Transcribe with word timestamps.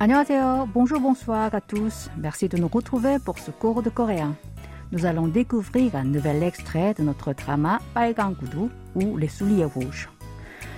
안녕하세요. 0.00 0.66
Bonjour, 0.74 1.00
bonsoir 1.00 1.54
à 1.54 1.62
tous. 1.62 2.10
Merci 2.18 2.50
de 2.50 2.58
nous 2.58 2.68
retrouver 2.68 3.18
pour 3.18 3.38
ce 3.38 3.50
cours 3.50 3.82
de 3.82 3.88
coréen. 3.88 4.36
Nous 4.92 5.06
allons 5.06 5.28
découvrir 5.28 5.96
un 5.96 6.04
nouvel 6.04 6.42
extrait 6.42 6.92
de 6.92 7.02
notre 7.02 7.32
drama 7.32 7.78
Paegangudu 7.94 8.68
ou 8.94 9.16
Les 9.16 9.28
souliers 9.28 9.64
rouges. 9.64 10.10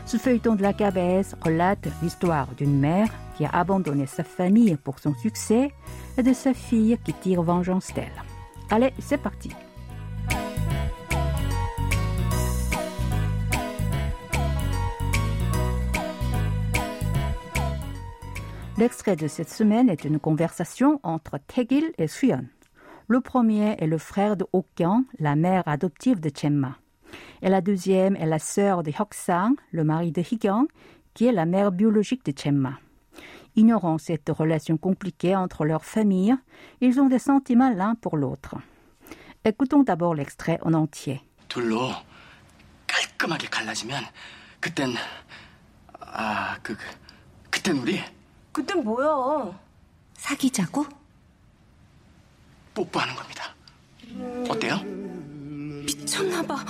Ce 0.07 0.17
feuilleton 0.17 0.55
de 0.55 0.63
la 0.63 0.73
KBS 0.73 1.35
relate 1.41 1.89
l'histoire 2.05 2.55
d'une 2.57 2.79
mère 2.79 3.09
qui 3.37 3.47
a 3.47 3.51
abandonné 3.51 4.07
sa 4.07 4.23
famille 4.23 4.77
pour 4.77 5.01
son 5.01 5.17
succès 5.17 5.73
et 6.17 6.23
de 6.23 6.33
sa 6.33 6.55
fille 6.55 6.99
qui 7.05 7.15
tire 7.15 7.43
vengeance 7.43 7.93
d'elle. 7.95 8.23
Allez, 8.71 8.93
c'est 9.01 9.21
parti. 9.21 9.51
L'extrait 18.81 19.15
de 19.15 19.29
cette 19.29 19.51
semaine 19.51 19.91
est 19.91 20.07
une 20.07 20.19
conversation 20.19 21.01
entre 21.03 21.37
Tegil 21.37 21.93
et 21.99 22.07
Suyeon. 22.07 22.47
Le 23.09 23.21
premier 23.21 23.77
est 23.79 23.87
le 23.87 23.99
frère 23.99 24.39
de 24.39 24.47
Okyang, 24.55 25.05
la 25.19 25.37
mère 25.37 25.69
adoptive 25.69 26.19
de 26.19 26.31
Chemma. 26.35 26.79
Et 27.43 27.51
la 27.51 27.61
deuxième 27.61 28.17
est 28.17 28.25
la 28.25 28.39
sœur 28.39 28.83
de 28.83 28.91
Hyok-sang, 28.91 29.55
le 29.73 29.85
mari 29.85 30.13
de 30.13 30.23
Hygyang, 30.23 30.67
qui 31.13 31.27
est 31.27 31.33
la 31.33 31.45
mère 31.45 31.73
biologique 31.73 32.25
de 32.25 32.33
Chemma. 32.35 32.79
Ignorant 33.55 33.99
cette 33.99 34.31
relation 34.31 34.79
compliquée 34.79 35.37
entre 35.37 35.67
leurs 35.67 35.85
familles, 35.85 36.37
ils 36.81 36.99
ont 37.03 37.09
des 37.09 37.19
sentiments 37.19 37.75
l'un 37.75 37.97
pour 37.97 38.17
l'autre. 38.17 38.55
Écoutons 39.45 39.83
d'abord 39.83 40.15
l'extrait 40.15 40.59
en 40.63 40.73
entier. 40.73 41.21
그땐 47.51 47.77
우리 47.79 48.01
그땐 48.53 48.83
뭐야? 48.85 49.59
사귀자고? 50.15 50.85
뽀뽀하는 52.75 53.15
겁니다. 53.15 53.55
어때요? 54.49 54.77
미쳤나봐. 55.87 56.65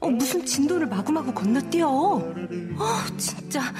어, 0.00 0.08
무슨 0.10 0.44
진도를 0.44 0.86
마구마구 0.86 1.32
건너뛰어. 1.32 1.88
어, 1.88 2.22
진짜. 3.16 3.72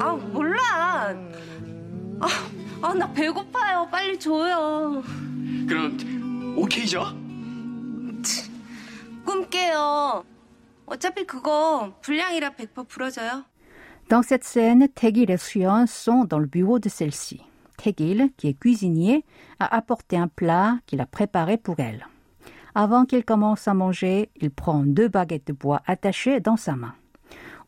아, 0.00 0.12
몰라. 0.32 1.14
아, 2.20 2.28
아, 2.82 2.94
나 2.94 3.12
배고파요. 3.12 3.88
빨리 3.90 4.18
줘요. 4.18 5.02
그럼 5.68 6.54
오케이죠? 6.56 7.04
꿈 9.24 9.48
깨요. 9.48 10.24
Dans 14.08 14.22
cette 14.22 14.44
scène, 14.44 14.88
Tegil 14.88 15.30
et 15.30 15.36
Suyeon 15.36 15.86
sont 15.86 16.24
dans 16.24 16.38
le 16.38 16.46
bureau 16.46 16.78
de 16.78 16.88
celle-ci. 16.88 17.40
Tegil, 17.76 18.30
qui 18.36 18.48
est 18.48 18.58
cuisinier, 18.58 19.24
a 19.58 19.74
apporté 19.74 20.16
un 20.16 20.28
plat 20.28 20.78
qu'il 20.86 21.00
a 21.00 21.06
préparé 21.06 21.56
pour 21.56 21.80
elle. 21.80 22.06
Avant 22.74 23.04
qu'il 23.04 23.24
commence 23.24 23.68
à 23.68 23.74
manger, 23.74 24.30
il 24.36 24.50
prend 24.50 24.80
deux 24.80 25.08
baguettes 25.08 25.46
de 25.46 25.52
bois 25.52 25.82
attachées 25.86 26.40
dans 26.40 26.56
sa 26.56 26.74
main. 26.74 26.94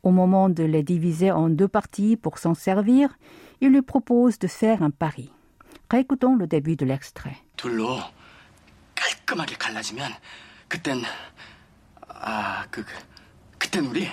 Au 0.02 0.10
moment 0.10 0.48
de 0.48 0.64
les 0.64 0.82
diviser 0.82 1.30
en 1.30 1.48
deux 1.48 1.68
parties 1.68 2.16
pour 2.16 2.38
s'en 2.38 2.54
servir, 2.54 3.16
il 3.60 3.70
lui 3.70 3.82
propose 3.82 4.38
de 4.38 4.46
faire 4.46 4.82
un 4.82 4.90
pari. 4.90 5.30
Récoutons 5.90 6.36
le 6.36 6.46
début 6.46 6.76
de 6.76 6.84
l'extrait. 6.84 7.36
아, 12.14 12.66
그, 12.70 12.84
그땐 13.58 13.86
우리? 13.86 14.08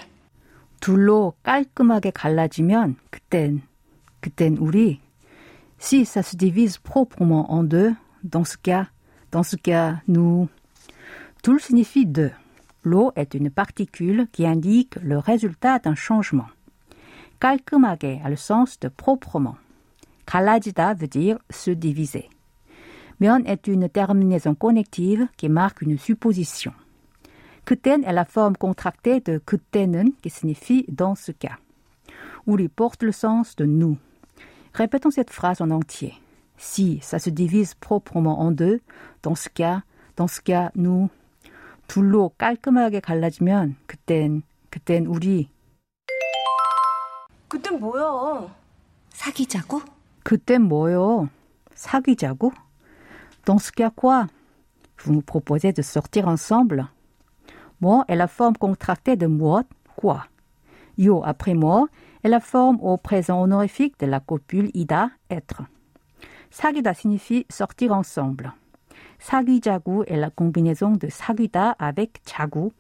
둘로 0.79 1.33
깔끔하게 1.43 2.11
갈라지면 2.11 2.97
Si 5.79 6.05
ça 6.05 6.21
se 6.21 6.35
divise 6.35 6.77
proprement 6.77 7.51
en 7.51 7.63
deux, 7.63 7.93
dans 8.23 8.43
ce 8.43 8.57
cas, 8.57 8.87
dans 9.31 9.43
ce 9.43 9.55
cas, 9.55 10.01
nous. 10.07 10.47
Tout 11.41 11.57
signifie 11.57 12.05
deux. 12.05 12.31
L'eau 12.83 13.11
est 13.15 13.33
une 13.33 13.49
particule 13.49 14.27
qui 14.31 14.45
indique 14.45 14.95
le 15.01 15.17
résultat 15.17 15.79
d'un 15.79 15.95
changement. 15.95 16.47
깔끔하게 17.39 18.21
a 18.23 18.29
le 18.29 18.35
sens 18.35 18.79
de 18.79 18.89
proprement. 18.89 19.57
갈라지다 20.25 20.93
veut 20.93 21.07
dire 21.07 21.39
se 21.49 21.71
diviser. 21.71 22.29
면 23.19 23.43
est 23.45 23.67
une 23.67 23.89
terminaison 23.89 24.55
connective 24.55 25.27
qui 25.37 25.49
marque 25.49 25.81
une 25.81 25.97
supposition. 25.97 26.73
그땐 27.65 28.03
est 28.03 28.13
la 28.13 28.25
forme 28.25 28.55
contractée 28.57 29.19
de 29.19 29.37
그때는 29.37 30.13
qui 30.21 30.29
signifie 30.29 30.85
dans 30.89 31.15
ce 31.15 31.31
cas, 31.31 31.57
où 32.47 32.57
il 32.57 32.69
porte 32.69 33.03
le 33.03 33.11
sens 33.11 33.55
de 33.55 33.65
nous. 33.65 33.97
Répétons 34.73 35.11
cette 35.11 35.29
phrase 35.29 35.61
en 35.61 35.69
entier. 35.71 36.13
Si 36.57 36.99
ça 37.01 37.19
se 37.19 37.29
divise 37.29 37.73
proprement 37.75 38.41
en 38.41 38.51
deux, 38.51 38.81
dans 39.23 39.35
ce 39.35 39.49
cas, 39.49 39.83
dans 40.15 40.27
ce 40.27 40.41
cas, 40.41 40.71
nous. 40.75 41.09
둘로 41.87 42.29
깔끔하게 42.37 43.01
갈라지면 43.01 43.75
그땐, 43.85 44.43
그땐 44.69 45.05
우리. 45.07 45.49
그땐 47.49 47.81
뭐야? 47.81 48.47
사귀자고? 49.09 49.81
그땐 50.23 50.61
뭐요? 50.61 51.27
사귀자고? 51.75 52.53
Dans 53.43 53.59
ce 53.59 53.71
cas 53.73 53.91
quoi? 53.93 54.27
Vous 54.99 55.11
nous 55.11 55.21
proposez 55.21 55.73
de 55.73 55.81
sortir 55.81 56.29
ensemble? 56.29 56.87
Mo 57.81 58.03
est 58.07 58.15
la 58.15 58.27
forme 58.27 58.55
contractée 58.55 59.15
de 59.15 59.27
moi, 59.27 59.63
quoi. 59.95 60.25
Yo 60.97 61.23
après 61.25 61.55
moi 61.55 61.87
est 62.23 62.29
la 62.29 62.39
forme 62.39 62.77
au 62.81 62.95
présent 62.97 63.41
honorifique 63.41 63.99
de 63.99 64.05
la 64.05 64.19
copule 64.19 64.69
ida, 64.75 65.09
être. 65.29 65.63
Sagida 66.51 66.93
signifie 66.93 67.45
sortir 67.49 67.93
ensemble. 67.93 68.53
사귀자구 69.17 70.03
est 70.05 70.17
la 70.17 70.29
combinaison 70.29 70.91
de 70.91 71.07
sagida 71.07 71.75
avec 71.79 72.21
자구, 72.23 72.71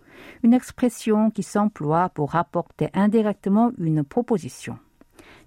une 0.43 0.53
expression 0.53 1.31
qui 1.31 1.41
s'emploie 1.41 2.09
pour 2.09 2.31
rapporter 2.31 2.89
indirectement 2.93 3.71
une 3.79 4.03
proposition. 4.03 4.77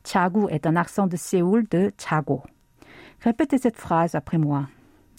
자구 0.02 0.48
est 0.50 0.66
un 0.66 0.74
accent 0.76 1.06
de 1.06 1.16
Séoul 1.16 1.64
de 1.68 1.92
자고. 1.96 2.42
Répétez 3.20 3.58
cette 3.58 3.76
phrase 3.76 4.14
après 4.14 4.38
moi. 4.38 4.68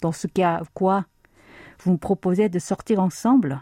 Dans 0.02 0.12
ce 0.12 0.26
cas, 0.26 0.62
quoi? 0.74 1.06
Vous 1.80 1.92
me 1.92 1.98
proposez 1.98 2.48
de 2.48 2.58
sortir 2.58 3.00
ensemble? 3.00 3.60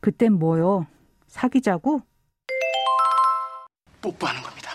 그땐 0.00 0.34
뭐요? 0.34 0.86
사귀자고? 1.26 2.02
뽀뽀하는 4.00 4.42
겁니다. 4.42 4.70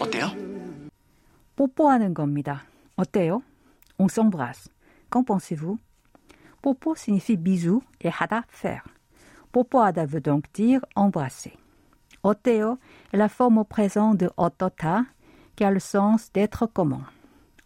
어때요? 0.00 0.30
뽀뽀하는 1.56 2.14
겁니다. 2.14 2.62
On 3.98 4.08
s'embrasse. 4.08 4.68
Qu'en 5.10 5.24
pensez-vous? 5.24 5.78
Popo 6.60 6.94
signifie 6.94 7.36
bisou 7.36 7.82
et 8.00 8.10
hada 8.10 8.44
faire. 8.48 8.84
Popoada 9.50 10.06
veut 10.06 10.20
donc 10.20 10.44
dire 10.54 10.80
embrasser. 10.94 11.58
Oteo 12.22 12.78
est 13.12 13.16
la 13.16 13.28
forme 13.28 13.58
au 13.58 13.64
présent 13.64 14.14
de 14.14 14.30
otota 14.36 15.04
qui 15.56 15.64
a 15.64 15.70
le 15.70 15.80
sens 15.80 16.32
d'être 16.32 16.66
commun. 16.66 17.04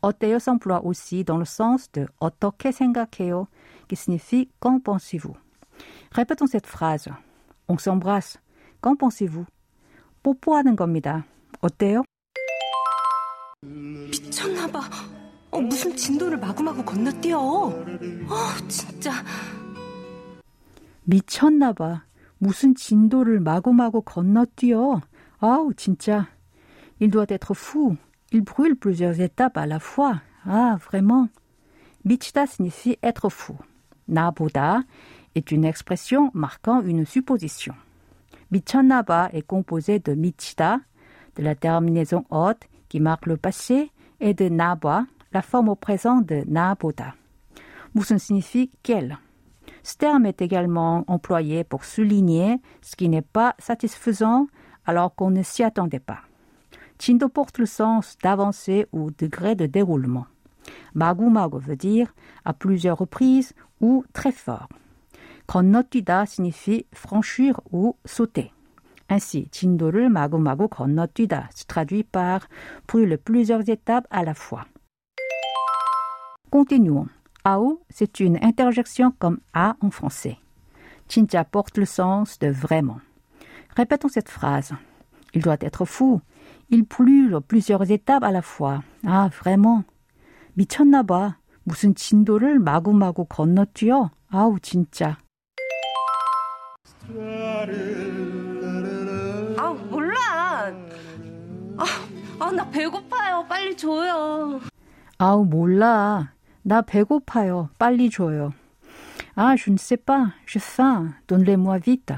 Oteo 0.03 0.38
s'emploie 0.38 0.84
aussi 0.84 1.25
dans 1.25 1.38
le 1.38 1.44
sens 1.44 1.91
de 1.93 2.06
Otokesengakeo 2.21 3.49
qui 3.88 3.97
signifie 3.97 4.49
qu'en 4.61 4.81
pensez-vous. 4.81 5.37
Répétons 6.12 6.47
cette 6.47 6.66
phrase. 6.66 7.09
On 7.69 7.78
s'embrasse. 7.78 8.38
Qu'en 8.81 8.97
pensez-vous? 8.97 9.47
뽀뽀하는 10.22 10.76
겁니다. 10.76 11.25
어때요? 11.60 12.05
미쳤나봐. 13.62 14.81
어, 15.50 15.61
무슨 15.61 15.96
진도를 15.96 16.38
마구마구 16.38 16.84
건너뛰어. 16.84 17.38
어, 17.40 18.69
진짜. 18.69 19.12
미쳤나 21.05 21.73
봐. 21.73 22.05
무슨 22.38 22.75
진도를 22.75 23.40
마구마구 23.40 24.02
건너뛰어. 24.02 25.00
아우, 25.38 25.73
진짜. 25.75 26.28
Il 27.00 27.11
doit 27.11 27.31
être 27.31 27.55
fou. 27.55 27.96
Il 28.32 28.43
brûle 28.43 28.76
plusieurs 28.76 29.20
étapes 29.20 29.56
à 29.56 29.67
la 29.67 29.78
fois. 29.78 30.23
Ah, 30.44 30.76
vraiment. 30.81 31.28
미치다 32.05 32.46
signifie 32.46 32.96
être 33.02 33.28
fou. 33.31 33.56
나보다 34.06 34.84
est 35.37 35.53
une 35.53 35.65
expression 35.65 36.31
marquant 36.35 36.81
une 36.81 37.05
supposition. 37.05 37.75
Michanaba 38.50 39.29
est 39.33 39.47
composé 39.47 39.99
de 39.99 40.15
michita, 40.15 40.81
de 41.37 41.43
la 41.43 41.55
terminaison 41.55 42.25
hot 42.31 42.55
qui 42.88 43.00
marque 43.00 43.27
le 43.27 43.37
passé, 43.37 43.91
et 44.21 44.33
de 44.33 44.49
naba, 44.49 45.05
la 45.33 45.43
forme 45.43 45.69
au 45.69 45.75
présent 45.75 46.23
de 46.23 46.43
naboda. 46.47 47.15
Musun 47.94 48.19
signifie 48.19 48.71
quel. 48.83 49.19
Ce 49.83 49.97
terme 49.97 50.27
est 50.27 50.41
également 50.41 51.05
employé 51.06 51.65
pour 51.65 51.85
souligner 51.85 52.59
ce 52.81 52.97
qui 52.97 53.09
n'est 53.09 53.21
pas 53.21 53.55
satisfaisant 53.59 54.47
alors 54.87 55.15
qu'on 55.15 55.31
ne 55.31 55.43
s'y 55.43 55.62
attendait 55.62 56.00
pas. 56.00 56.21
Chindo 56.99 57.29
porte 57.29 57.59
le 57.59 57.67
sens 57.67 58.17
d'avancée 58.23 58.87
ou 58.93 59.11
degré 59.11 59.55
de 59.55 59.67
déroulement. 59.67 60.27
Magumago 60.94 61.59
veut 61.59 61.77
dire 61.77 62.15
à 62.44 62.55
plusieurs 62.55 62.99
reprises 62.99 63.53
ou 63.81 64.05
très 64.15 64.33
fort. 64.33 64.69
건너뛰다 65.46 66.25
signifie 66.26 66.87
franchir 66.93 67.60
ou 67.72 67.96
sauter. 68.04 68.52
Ainsi, 69.08 69.48
Chindorul 69.52 70.08
Magomago 70.08 70.69
Konnotuda 70.69 71.48
se 71.54 71.64
traduit 71.64 72.02
par 72.02 72.48
brûle 72.88 73.19
plusieurs 73.19 73.69
étapes 73.69 74.06
à 74.10 74.25
la 74.25 74.34
fois. 74.34 74.66
Continuons. 76.50 77.08
Ao, 77.44 77.81
c'est 77.88 78.19
une 78.19 78.38
interjection 78.43 79.12
comme 79.19 79.38
A 79.54 79.76
en 79.81 79.90
français. 79.90 80.38
Chincha 81.08 81.44
porte 81.44 81.78
le 81.78 81.84
sens 81.84 82.40
de 82.40 82.49
vraiment. 82.49 83.00
Répétons 83.76 84.08
cette 84.08 84.28
phrase. 84.28 84.72
Il 85.34 85.42
doit 85.42 85.56
être 85.60 85.84
fou. 85.84 86.20
Il 86.70 86.82
brûle 86.82 87.38
plusieurs 87.46 87.88
étapes 87.90 88.25
à 88.25 88.32
la 88.32 88.42
fois. 88.42 88.82
Ah, 89.06 89.28
vraiment. 89.28 89.84
미쳤나봐. 90.56 91.37
무슨 91.62 91.94
진도를 91.94 92.58
마구마구 92.60 93.26
건너뛰어. 93.26 94.10
아우, 94.31 94.58
진짜. 94.60 95.19
Ah, 109.37 109.55
je 109.56 109.70
ne 109.70 109.76
sais 109.76 109.97
pas, 109.97 110.26
j'ai 110.47 110.58
faim, 110.58 111.12
donne-les-moi 111.29 111.79
vite. 111.79 112.12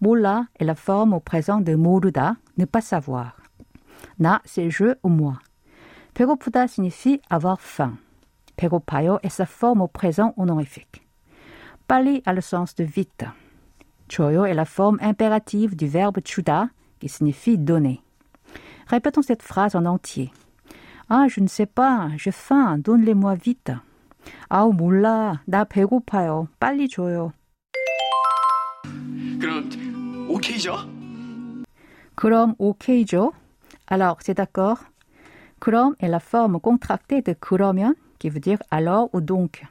Mola 0.00 0.46
est 0.58 0.64
la 0.64 0.74
forme 0.74 1.12
au 1.12 1.20
présent 1.20 1.60
de 1.60 1.74
moruda, 1.74 2.36
ne 2.56 2.64
pas 2.64 2.80
savoir. 2.80 3.36
Na, 4.18 4.40
c'est 4.44 4.70
je 4.70 4.96
ou 5.02 5.08
moi. 5.08 5.38
Pegopuda 6.14 6.68
signifie 6.68 7.20
avoir 7.28 7.60
faim. 7.60 7.96
Pegopayo 8.56 9.18
est 9.22 9.28
sa 9.28 9.46
forme 9.46 9.82
au 9.82 9.88
présent 9.88 10.32
honorifique. 10.36 11.06
Pali 11.86 12.22
a 12.24 12.32
le 12.32 12.40
sens 12.40 12.74
de 12.74 12.84
vite. 12.84 13.24
Choyo 14.14 14.44
est 14.44 14.54
la 14.54 14.64
forme 14.64 14.98
impérative 15.00 15.74
du 15.74 15.88
verbe 15.88 16.20
chuda, 16.24 16.68
qui 17.00 17.08
signifie 17.08 17.58
donner. 17.58 18.00
Répétons 18.86 19.22
cette 19.22 19.42
phrase 19.42 19.74
en 19.74 19.86
entier. 19.86 20.30
Ah, 21.10 21.26
je 21.28 21.40
ne 21.40 21.48
sais 21.48 21.66
pas, 21.66 22.10
j'ai 22.16 22.30
faim, 22.30 22.78
donne-les-moi 22.78 23.34
vite. 23.34 23.72
Ah, 24.50 24.66
몰라, 24.66 25.42
나 25.48 25.64
배고파요, 25.64 26.46
빨리 26.60 26.88
줘요. 26.88 27.32
그럼 29.40 29.68
오케이죠? 30.28 30.76
그럼 32.14 32.54
오케이죠? 32.58 33.32
Alors, 33.88 34.18
c'est 34.20 34.34
d'accord? 34.34 34.78
Krom 35.58 35.96
est 35.98 36.08
la 36.08 36.20
forme 36.20 36.60
contractée 36.60 37.20
de 37.20 37.32
kromion, 37.32 37.94
qui 38.20 38.30
veut 38.30 38.38
dire 38.38 38.62
alors 38.70 39.10
ou 39.12 39.20
donc. 39.20 39.64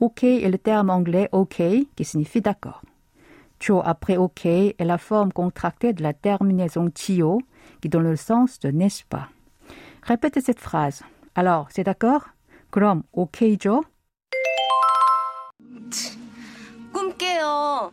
OK 0.00 0.24
est 0.24 0.50
le 0.50 0.58
terme 0.58 0.90
anglais 0.90 1.28
OK, 1.30 1.62
qui 1.94 2.04
signifie 2.04 2.40
d'accord. 2.40 2.82
Cho 3.60 3.82
après 3.84 4.16
OK 4.16 4.46
est 4.46 4.84
la 4.84 4.98
forme 4.98 5.32
contractée 5.32 5.92
de 5.92 6.02
la 6.02 6.12
terminaison 6.12 6.90
tio 6.90 7.40
qui 7.80 7.88
donne 7.88 8.04
le 8.04 8.16
sens 8.16 8.58
de 8.60 8.70
n'est-ce 8.70 9.04
pas. 9.04 9.28
Répétez 10.02 10.40
cette 10.40 10.60
phrase. 10.60 11.02
Alors, 11.34 11.68
c'est 11.70 11.84
d'accord? 11.84 12.30
그럼 12.70 13.02
오케이죠? 13.12 13.84
꿈깨요. 16.92 17.92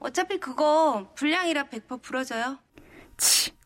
어차피 0.00 0.38
그거 0.38 1.06
불량이라 1.14 1.64
부러져요. 2.02 2.58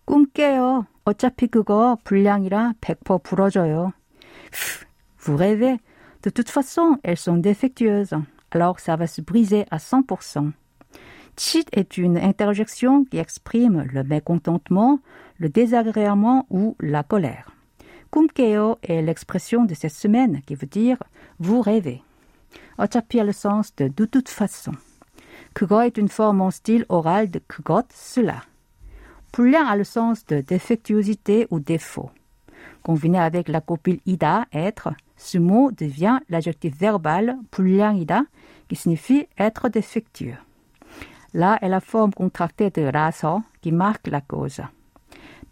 꿈깨요. 0.05 0.87
어차피 1.05 1.49
그거 1.49 1.96
불량이라 2.05 2.75
부러져요. 3.23 3.93
Vous 5.19 5.37
rêvez? 5.37 5.79
De 6.23 6.31
toute 6.31 6.50
façon, 6.50 6.99
elles 7.02 7.19
sont 7.19 7.37
défectueuses. 7.37 8.14
Alors 8.50 8.81
ça 8.81 8.96
va 8.96 9.06
se 9.06 9.20
briser 9.20 9.67
à 9.70 9.79
100%. 9.79 10.52
Chit 11.38 11.67
est 11.70 11.96
une 11.96 12.19
interjection 12.19 13.05
qui 13.05 13.19
exprime 13.19 13.87
le 13.93 14.02
mécontentement, 14.02 14.99
le 15.38 15.49
désagrément 15.49 16.46
ou 16.50 16.75
la 16.81 17.05
colère. 17.05 17.52
Kumkeo 18.11 18.79
est 18.82 19.02
l'expression 19.02 19.64
de 19.64 19.73
cette 19.75 19.93
semaine 19.93 20.43
qui 20.46 20.56
veut 20.56 20.67
dire 20.67 20.99
vous 21.38 21.61
rêvez. 21.61 22.02
어차피 22.76 23.20
a 23.20 23.25
le 23.25 23.32
sens 23.32 23.73
de 23.76 23.87
de 23.87 24.05
toute 24.05 24.29
façon. 24.29 24.73
그거 25.55 25.82
est 25.82 25.96
une 25.96 26.08
forme 26.08 26.40
en 26.40 26.50
style 26.50 26.85
oral 26.88 27.31
de 27.31 27.38
kugot 27.38 27.87
cela. 27.94 28.43
Poulain 29.31 29.64
a 29.64 29.76
le 29.76 29.85
sens 29.85 30.26
de 30.26 30.40
défectuosité 30.40 31.46
ou 31.50 31.61
défaut. 31.61 32.11
Combiné 32.82 33.20
avec 33.20 33.46
la 33.46 33.61
copule 33.61 34.00
ida, 34.06 34.46
être, 34.52 34.88
ce 35.17 35.38
mot 35.38 35.70
devient 35.70 36.19
l'adjectif 36.31 36.76
verbal 36.76 37.37
poulain 37.52 37.94
ida 37.94 38.25
qui 38.69 38.75
signifie 38.75 39.29
être 39.38 39.69
défectueux. 39.69 40.35
라 41.35 41.59
est 41.61 41.69
la 41.69 41.81
forme 41.81 42.13
contractée 42.13 42.71
de 42.71 42.83
라서 42.83 43.43
qui 43.61 43.73
marque 43.73 44.07
la 44.09 44.21
cause. 44.21 44.61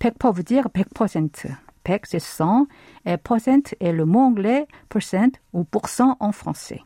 100% 0.01 0.35
veut 0.35 0.43
dire 0.43 0.69
100%. 0.75 1.55
100 1.87 2.01
c'est 2.05 2.19
100 2.19 2.67
et 3.05 3.17
percent 3.17 3.75
est 3.81 3.93
le 3.93 4.05
mot 4.05 4.21
anglais 4.21 4.67
percent 4.89 5.33
ou 5.53 5.65
pourcent 5.65 6.17
en 6.21 6.33
français. 6.33 6.83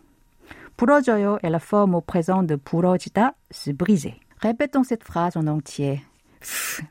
부러져요 0.76 1.38
est 1.42 1.50
la 1.50 1.58
forme 1.58 1.94
au 1.94 2.00
présent 2.00 2.42
de 2.42 2.56
부러지다, 2.56 3.34
se 3.50 3.70
briser. 3.70 4.20
Répétons 4.40 4.84
cette 4.84 5.04
phrase 5.04 5.36
en 5.36 5.46
entier. 5.46 6.02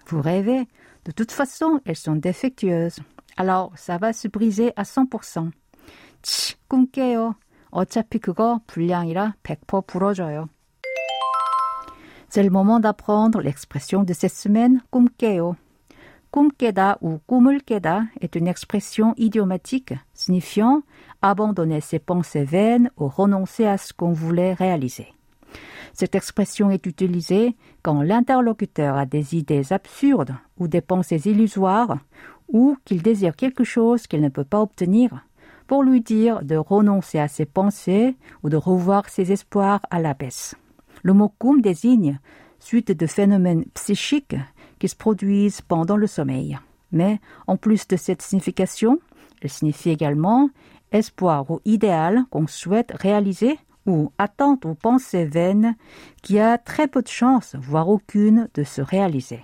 Vous 0.08 0.22
rêvez 0.22 0.68
De 1.06 1.12
toute 1.12 1.32
façon, 1.32 1.82
elles 1.86 1.96
sont 1.96 2.16
défectueuses. 2.16 3.00
Alors, 3.38 3.72
ça 3.76 3.98
va 3.98 4.14
se 4.14 4.28
briser 4.28 4.74
à 4.76 4.84
100%. 4.84 5.50
치, 6.22 6.56
꿈깨요. 6.68 7.36
어차피 7.72 8.20
그거 8.20 8.60
불량이라 8.68 9.36
100% 9.44 10.48
c'est 12.30 12.44
le 12.44 12.52
moment 12.52 12.80
d'apprendre 12.80 13.42
l'expression 13.42 14.04
de 14.04 14.14
cette 14.14 14.36
semaine, 14.36 14.84
kumkeo. 14.92 15.56
Kumkeda 16.32 17.00
ou 17.02 17.18
kumulkeda 17.28 18.04
est 18.22 18.36
une 18.36 18.48
expression 18.48 19.16
idiomatique 19.18 19.96
signifiant 20.14 20.84
abandonner 21.24 21.82
ses 21.82 21.98
pensées 21.98 22.44
vaines 22.44 22.92
ou 22.98 23.08
renoncer 23.08 23.66
à 23.66 23.80
ce 23.80 23.94
qu'on 23.94 24.14
voulait 24.14 24.54
réaliser. 24.54 25.08
Cette 25.94 26.14
expression 26.14 26.70
est 26.70 26.86
utilisée 26.86 27.56
quand 27.82 28.04
l'interlocuteur 28.04 28.96
a 28.96 29.08
des 29.08 29.36
idées 29.36 29.74
absurdes 29.74 30.36
ou 30.60 30.68
des 30.68 30.82
pensées 30.82 31.28
illusoires 31.28 31.98
ou 32.48 32.78
qu'il 32.86 33.02
désire 33.02 33.36
quelque 33.36 33.64
chose 33.64 34.06
qu'il 34.06 34.22
ne 34.22 34.30
peut 34.30 34.44
pas 34.44 34.62
obtenir 34.62 35.26
pour 35.66 35.82
lui 35.82 36.02
dire 36.02 36.44
de 36.44 36.58
renoncer 36.58 37.18
à 37.18 37.28
ses 37.28 37.48
pensées 37.48 38.16
ou 38.44 38.50
de 38.50 38.56
revoir 38.56 39.10
ses 39.10 39.32
espoirs 39.32 39.82
à 39.90 40.00
la 40.00 40.14
baisse. 40.14 40.56
Le 41.04 41.14
mot 41.14 41.34
kum 41.40 41.62
désigne 41.62 42.20
suite 42.60 42.92
de 42.92 43.06
phénomènes 43.06 43.66
psychiques 43.74 44.36
qui 44.80 44.88
se 44.88 44.96
produisent 44.96 45.62
pendant 45.62 45.98
le 45.98 46.08
sommeil. 46.08 46.58
Mais 46.92 47.20
en 47.48 47.58
plus 47.58 47.88
de 47.88 47.96
cette 47.96 48.22
signification, 48.22 49.00
elle 49.42 49.50
signifie 49.50 49.90
également 49.90 50.50
espoir 50.92 51.50
ou 51.50 51.62
idéal 51.66 52.24
qu'on 52.30 52.48
souhaite 52.48 52.92
réaliser 52.94 53.58
ou 53.86 54.12
attente 54.18 54.66
ou 54.66 54.76
pensée 54.76 55.26
vaine 55.26 55.76
qui 56.22 56.40
a 56.40 56.58
très 56.58 56.88
peu 56.88 57.02
de 57.02 57.08
chances, 57.08 57.56
voire 57.56 57.90
aucune, 57.90 58.50
de 58.54 58.64
se 58.64 58.82
réaliser. 58.82 59.44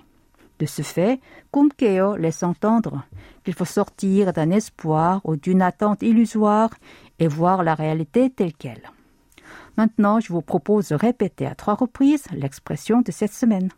De 0.58 0.66
ce 0.66 0.82
fait, 0.82 1.20
Kumkeo 1.52 2.16
laisse 2.16 2.42
entendre 2.42 3.04
qu'il 3.44 3.54
faut 3.54 3.66
sortir 3.66 4.32
d'un 4.32 4.50
espoir 4.50 5.20
ou 5.24 5.36
d'une 5.36 5.62
attente 5.62 6.02
illusoire 6.02 6.70
et 7.18 7.28
voir 7.28 7.62
la 7.62 7.74
réalité 7.74 8.30
telle 8.30 8.54
qu'elle. 8.54 8.90
Maintenant, 9.76 10.20
je 10.20 10.32
vous 10.32 10.42
propose 10.42 10.88
de 10.88 10.94
répéter 10.94 11.46
à 11.46 11.54
trois 11.54 11.74
reprises 11.74 12.24
l'expression 12.32 13.02
de 13.02 13.12
cette 13.12 13.32
semaine. 13.32 13.70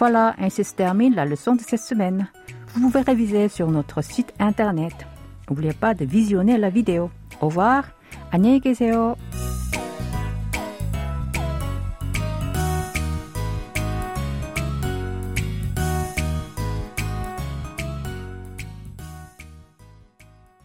Voilà, 0.00 0.34
ainsi 0.38 0.64
se 0.64 0.74
termine 0.74 1.14
la 1.14 1.26
leçon 1.26 1.56
de 1.56 1.60
cette 1.60 1.82
semaine. 1.82 2.26
Vous 2.68 2.80
pouvez 2.80 3.02
réviser 3.02 3.48
sur 3.48 3.70
notre 3.70 4.00
site 4.02 4.32
internet. 4.38 4.94
N'oubliez 5.48 5.74
pas 5.74 5.92
de 5.92 6.06
visionner 6.06 6.56
la 6.56 6.70
vidéo. 6.70 7.10
Au 7.42 7.48
revoir. 7.48 7.84
안녕히 8.32 8.60
계세요. 8.60 9.16